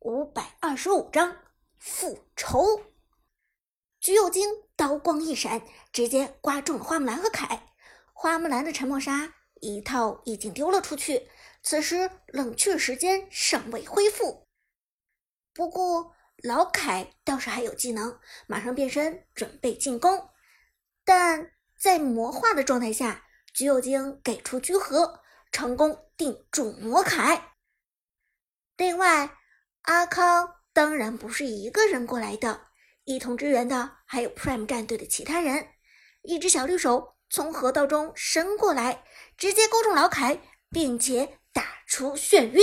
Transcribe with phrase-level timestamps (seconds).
[0.00, 1.36] 五百二十五章
[1.76, 2.82] 复仇。
[3.98, 7.74] 橘右京刀光一闪，直接刮中了花木兰和凯。
[8.12, 11.28] 花木兰的沉默杀一套已经丢了出去，
[11.62, 14.46] 此时冷却时间尚未恢复。
[15.52, 20.30] 不过老凯倒是还有技能，马上变身准备进攻。
[21.04, 27.54] 但在魔化的状态下，橘右京给出居合，成功定住魔凯。
[28.76, 29.36] 另外，
[29.88, 32.60] 阿康当然不是一个人过来的。
[33.04, 35.66] 一同支援的还有 Prime 战队的其他人，
[36.20, 39.02] 一只小绿手从河道中伸过来，
[39.38, 42.62] 直接勾中老凯，并且打出眩晕。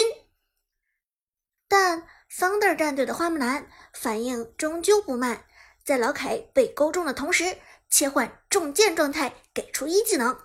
[1.67, 5.45] 但 Thunder 战队的花木兰反应终究不慢，
[5.84, 7.58] 在老凯被勾中的同时，
[7.89, 10.38] 切换重剑状态，给出一技能，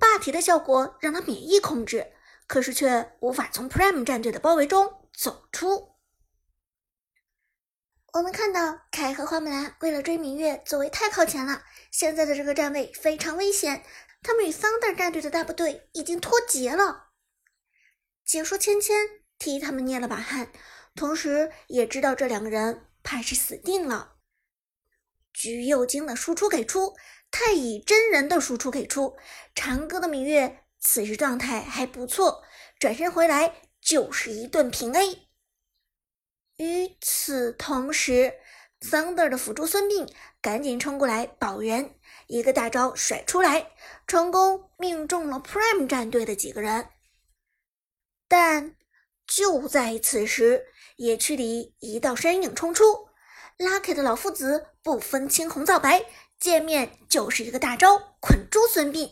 [0.00, 2.12] 霸体的效果让他免疫控制，
[2.48, 5.93] 可是却无法从 Prime 战队的包围中走出。
[8.14, 11.64] 我们看到凯和花木兰为了追明月，座位太靠前了。
[11.90, 13.82] 现在的这个站位非常危险，
[14.22, 17.08] 他们与 Thunder 战队的大部队已经脱节了。
[18.24, 18.96] 解说芊芊
[19.36, 20.52] 替他们捏了把汗，
[20.94, 24.12] 同时也知道这两个人怕是死定了。
[25.32, 26.94] 橘右京的输出给出，
[27.32, 29.16] 太乙真人的输出给出，
[29.56, 32.44] 长歌的明月此时状态还不错，
[32.78, 35.23] 转身回来就是一顿平 A。
[36.56, 38.34] 与此同时
[38.80, 40.08] ，Thunder 的辅助孙膑
[40.40, 41.96] 赶紧冲过来保人，
[42.28, 43.72] 一个大招甩出来，
[44.06, 46.88] 成功命中了 Prime 战队的几个人。
[48.28, 48.76] 但
[49.26, 50.66] 就在此时，
[50.96, 53.08] 野区里一道身影冲出
[53.58, 56.06] ，Lucky 的老夫子不分青红皂白，
[56.38, 59.10] 见面就是一个大招捆住孙膑，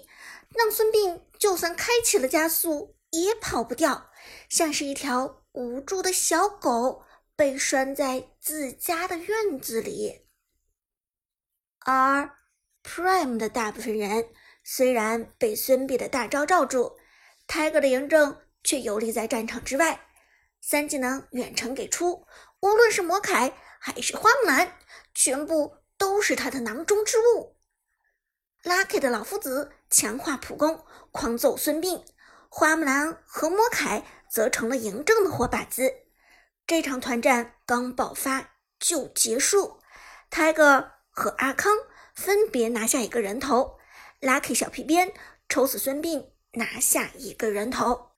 [0.55, 4.11] 让孙膑就算开启了加速也跑不掉，
[4.49, 7.03] 像是一条无助的小狗。
[7.35, 10.27] 被拴在自家的院子里，
[11.81, 12.37] 而
[12.83, 14.29] Prime 的大部分人
[14.63, 16.99] 虽然被孙膑的大招罩住
[17.49, 20.09] ，Tiger 的嬴政却游离在战场之外。
[20.61, 22.27] 三技能远程给出，
[22.61, 24.79] 无论是魔凯还是花木兰，
[25.13, 27.57] 全部都是他的囊中之物。
[28.63, 32.05] Lucky 的老夫子强化普攻，狂揍孙膑；
[32.49, 36.02] 花木兰和魔凯则成了嬴政的活靶子。
[36.75, 39.83] 这场团战刚爆发就结束
[40.31, 41.77] ，Tiger 和阿康
[42.15, 43.79] 分别拿下一个人头
[44.23, 45.13] ，Lucky 小皮鞭
[45.51, 48.13] 抽死孙膑，拿下一个人头。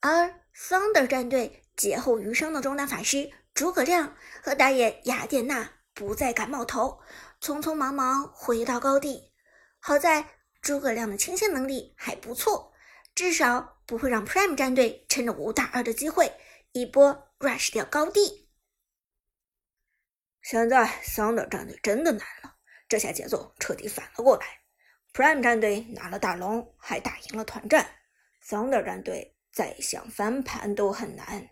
[0.00, 6.98] 而 Thunder 战队劫后余生的中单法师诸葛亮和打野雅典娜不再敢冒头，
[7.40, 9.32] 匆匆忙忙回到高地。
[9.78, 12.72] 好在诸葛亮的清线能力还不错，
[13.14, 16.32] 至少不会让 Prime 战队趁着五打二的机会。
[16.76, 18.50] 一波 rush 掉高地，
[20.42, 24.60] 现在 Thunder 战队真的难了，这下节奏彻底反了过来。
[25.14, 27.96] Prime 战队拿了大龙，还打赢了团战
[28.42, 31.48] ，Thunder 战队再想翻盘都很难。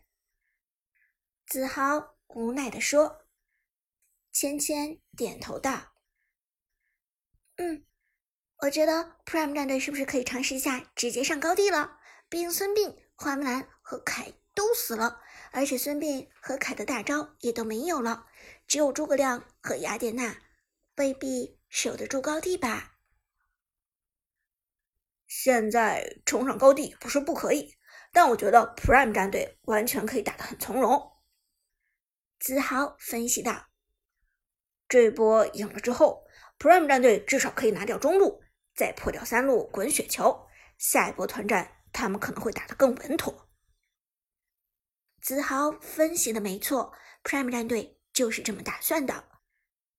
[1.46, 3.26] 子豪无奈的说
[4.30, 5.94] ：“芊芊点头道，
[7.56, 7.86] 嗯，
[8.58, 11.98] 我觉得 Prime 战队是不是可以尝试一下直接上高地了？
[12.28, 15.20] 毕竟孙膑、花木兰和凯。”都死了，
[15.50, 18.26] 而且孙膑和凯的大招也都没有了，
[18.66, 20.38] 只有诸葛亮和雅典娜，
[20.96, 22.92] 未必守得住高地吧？
[25.26, 27.76] 现在冲上高地不是不可以，
[28.12, 31.12] 但我觉得 Prime 战队完全可以打得很从容。
[32.38, 33.66] 子豪分析道
[34.88, 36.24] ：“这波赢了之后
[36.58, 38.42] ，Prime 战队至少可以拿掉中路，
[38.76, 40.46] 再破掉三路滚雪球，
[40.78, 43.48] 下一波团战他们可能会打得更稳妥。”
[45.24, 46.92] 子豪分析的没错
[47.22, 49.24] ，Prime 战队就是这么打算的。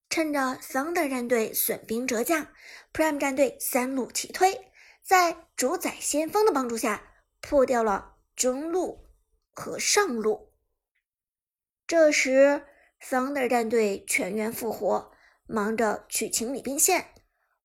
[0.07, 2.45] 趁着 Thunder 战队损兵折将
[2.93, 4.71] ，Prime 战队三路齐推，
[5.01, 7.01] 在主宰先锋的帮助下，
[7.41, 9.07] 破掉了中路
[9.49, 10.53] 和上路。
[11.87, 12.67] 这时
[13.01, 15.11] ，Thunder 战队全员复活，
[15.47, 17.03] 忙着去清理兵线，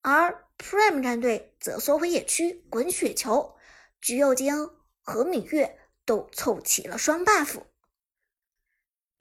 [0.01, 3.55] 而 Prime 战队则缩回野区滚雪球。
[4.01, 4.67] 橘右京
[5.03, 5.77] 和芈月。
[6.11, 7.61] 都凑齐了双 buff。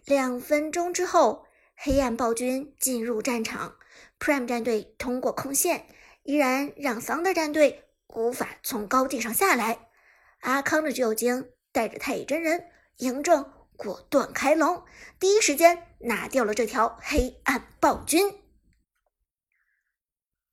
[0.06, 1.45] 两分钟之后，
[1.75, 3.77] 黑暗暴君进入战场
[4.18, 5.86] ，Prime 战队通过控线，
[6.24, 9.91] 依然让 Thunder 战队无法从高地上下来。
[10.39, 12.65] 阿康的九精带着太乙真人
[12.97, 14.83] 嬴政果断开龙，
[15.19, 18.33] 第一时间拿掉了这条黑暗暴君。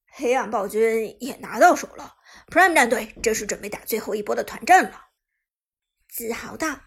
[0.04, 2.16] 黑暗暴君也拿到手了
[2.48, 5.06] ，Prime 战队这是准备打最后一波的团战了。
[6.16, 6.80] 自豪道：“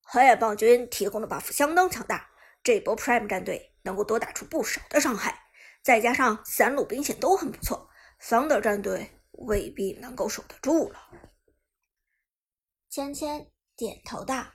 [0.00, 2.30] 黑暗暴君提供的 buff 相当强大，
[2.64, 5.50] 这波 Prime 战队能够多打出不少的伤害，
[5.82, 11.10] 再加上三路兵线都很不错，Thunder 战队未必能够守得住了。
[12.88, 14.54] 芊芊点头道：“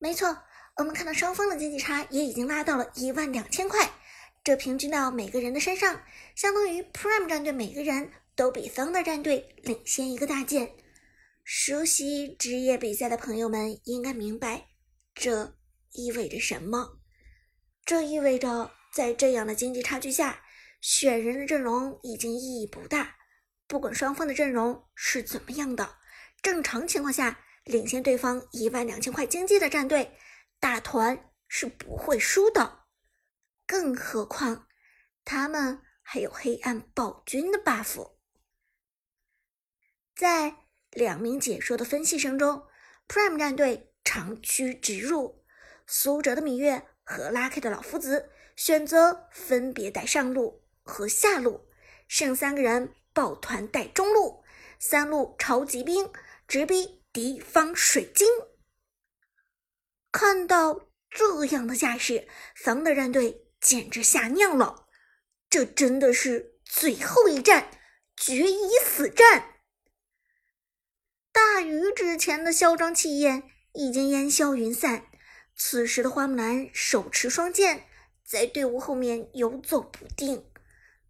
[0.00, 0.44] 没错，
[0.76, 3.92] 我们看到双方的经济差也已经拉到了一万两千块，
[4.42, 6.02] 这平均到每个人的身上，
[6.34, 10.74] 相当于 Prime 战队每个人都比 Thunder 战队领先一个大件。
[11.50, 14.68] 熟悉职业比赛的朋友们应该明白，
[15.14, 15.56] 这
[15.92, 17.00] 意味着什么？
[17.86, 20.44] 这意味着在这样的经济差距下，
[20.82, 23.16] 选人的阵容已经意义不大。
[23.66, 25.96] 不管双方的阵容是怎么样的。”
[26.42, 30.18] 正常情况下，领先对方一万两千块经济的战队，
[30.60, 32.84] 大团是不会输的。
[33.66, 34.68] 更何况，
[35.24, 38.16] 他们还有黑暗暴君的 buff。
[40.14, 42.66] 在两名解说的分析声中
[43.08, 45.44] ，Prime 战队长驱直入，
[45.86, 51.68] 苏哲的芈月和 Lucky 的老夫子选择分别带上路和下路，
[52.06, 54.42] 剩三个人抱团带中路，
[54.78, 56.10] 三路超级兵。
[56.48, 58.26] 直逼敌方水晶。
[60.10, 62.26] 看到这样的架势，
[62.56, 64.86] 防的战队简直吓尿了。
[65.50, 67.70] 这真的是最后一战，
[68.16, 69.57] 决一死战。
[71.38, 75.06] 大禹之前的嚣张气焰已经烟消云散，
[75.54, 77.86] 此时的花木兰手持双剑，
[78.24, 80.50] 在队伍后面游走不定，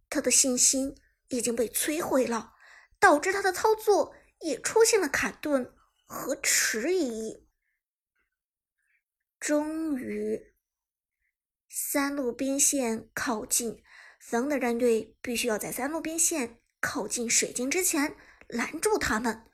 [0.07, 0.95] 他的信心
[1.29, 2.53] 已经被摧毁了，
[2.99, 4.13] 导致他的操作。
[4.41, 5.73] 也出现了卡顿
[6.05, 7.45] 和迟疑。
[9.37, 10.53] 终于，
[11.67, 13.83] 三路兵线靠近，
[14.21, 18.15] 桑德战队必须要在三路兵线靠近水晶之前
[18.47, 19.48] 拦住他们，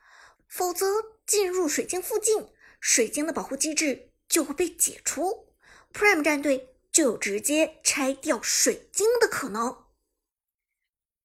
[0.47, 0.85] 否则
[1.25, 2.47] 进入水晶附近，
[2.79, 5.55] 水晶的保护机制就会被解除
[5.93, 9.85] ，Prime 战队就有直接拆掉水晶的可能。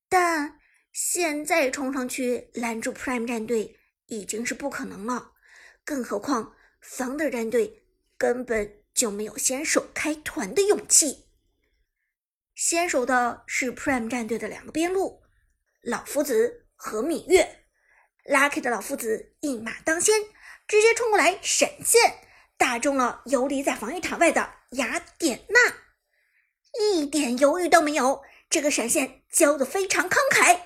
[0.09, 0.57] 但。
[0.93, 5.35] 现在冲上去拦住 Prime 战队已经是不可能了，
[5.85, 7.87] 更何况 Thunder 战队
[8.19, 11.27] 根本就没有先手开团的勇气。
[12.57, 15.23] 先手的是 Prime 战队的两个边路，
[15.83, 17.60] 老夫子和芈月。
[18.31, 20.23] Lucky 的老夫子一马当先，
[20.69, 22.21] 直接冲过来闪现，
[22.57, 25.61] 打中了游离在防御塔外的雅典娜，
[26.81, 30.61] 一点犹豫都没有，这个闪现交的非常慷慨。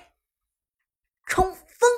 [1.25, 1.89] 冲锋，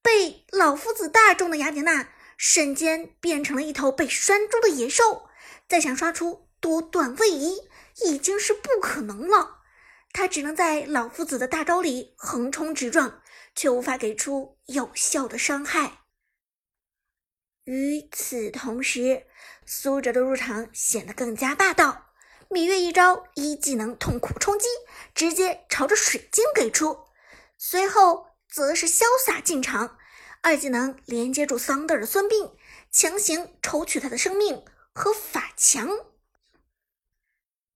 [0.00, 5.28] 被老夫子大中的雅典娜瞬间变成了一头被拴住的野兽，
[5.68, 7.68] 再想刷出多段位移
[8.02, 9.58] 已经是不可能了。
[10.12, 13.19] 他只能在老夫子的大招里横冲直撞，
[13.60, 15.98] 却无法给出有效的伤害。
[17.64, 19.26] 与此同时，
[19.66, 22.06] 苏哲的入场显得更加霸道。
[22.48, 24.64] 芈月一招一技能痛苦冲击，
[25.14, 27.04] 直接朝着水晶给出，
[27.58, 28.30] 随后。
[28.48, 29.96] 则是潇洒进场，
[30.42, 32.56] 二技能连接住桑德尔的孙膑，
[32.90, 35.88] 强行抽取他的生命和法强。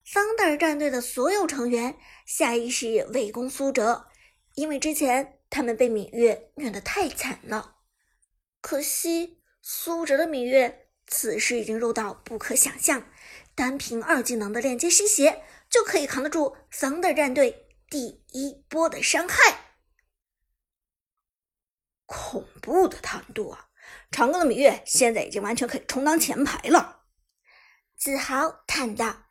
[0.05, 1.97] 桑德尔战队的所有成员
[2.27, 4.09] 下意识围攻苏哲，
[4.55, 7.76] 因为之前他们被芈月虐得太惨了。
[8.61, 13.09] 可惜苏哲的芈月此时已经弱到不可想象，
[13.54, 19.76] 单凭二技能的链接吸血就可以扛得住 Thunder 战队第一波的伤害。
[22.07, 23.69] 恐怖的坦度啊！
[24.11, 27.04] 长庚的芈月现在已经完全可以充当前排了。
[27.97, 29.23] 子豪叹道。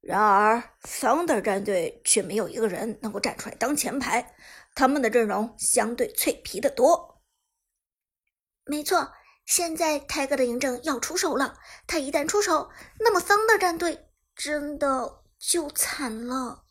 [0.00, 4.34] 然而，Thunder 战队却没有一个人能够站出来当前排，
[4.76, 7.22] 他们的阵容相对脆皮的多。
[8.64, 9.12] 没错，
[9.44, 16.62] 现在泰哥的嬴政要出手了，他一旦出手，那么 Thunder 战队真的就惨了。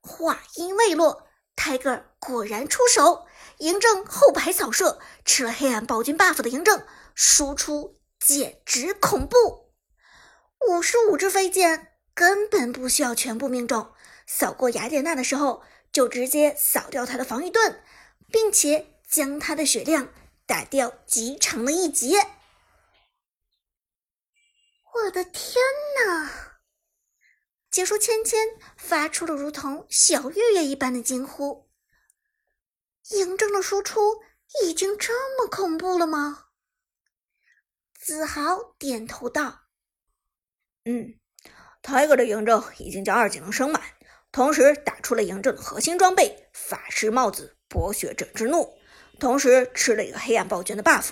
[0.00, 1.26] 话音未落。
[1.58, 3.26] 泰戈果然出手，
[3.58, 9.72] 嬴政后排扫射，吃了黑暗暴君 buff 的嬴政输出简直恐怖，
[10.68, 13.90] 五十五支飞剑根本不需要全部命中，
[14.26, 15.62] 扫过雅典娜的时候
[15.96, 17.82] 就直接扫掉他的防御盾，
[18.28, 20.12] 并且将他的血量
[20.44, 22.18] 打掉极长的一截。
[24.92, 25.54] 我的天
[26.04, 26.58] 哪！
[27.70, 28.38] 解说芊芊
[28.76, 31.70] 发出了如同小月月一般的惊呼
[33.08, 34.22] ：“嬴政的输出
[34.62, 36.48] 已经这么恐怖了吗？”
[37.98, 39.62] 子豪点头道
[40.84, 41.18] ：“嗯
[41.82, 43.95] ，Tiger 的嬴政已经将二技能升满，
[44.36, 48.76] 同时打出了嬴政的核心装备法师帽子——博学者之怒，
[49.18, 51.06] 同时吃了一个黑暗暴君的 buff，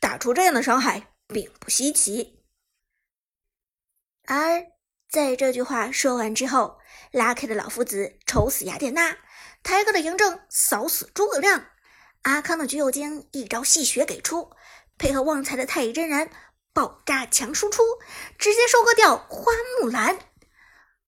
[0.00, 2.42] 打出这样的伤害并不稀奇。
[4.26, 4.64] 而
[5.08, 6.80] 在这句话说完之后，
[7.12, 9.18] 拉开的老夫子抽死雅典娜，
[9.62, 11.68] 泰戈的嬴政扫死诸葛亮，
[12.22, 14.50] 阿康的橘右京一招戏谑给出，
[14.98, 16.28] 配合旺财的太乙真人
[16.72, 17.84] 爆炸强输出，
[18.36, 20.18] 直接收割掉花木兰。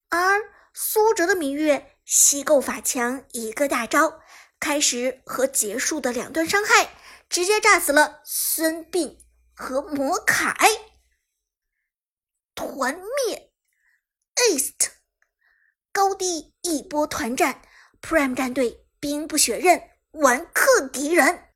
[0.09, 4.21] 而苏哲的芈月吸够法强一个大招，
[4.59, 6.95] 开始和结束的两段伤害，
[7.27, 9.17] 直接炸死了孙膑
[9.55, 10.55] 和魔凯。
[12.53, 13.51] 团灭
[14.51, 14.91] ，East
[15.91, 17.63] 高低一波团战
[17.99, 19.81] ，Prime 战队兵不血刃，
[20.11, 21.55] 完克敌人，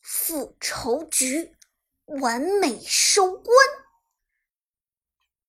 [0.00, 1.58] 复仇局
[2.06, 3.54] 完美收官。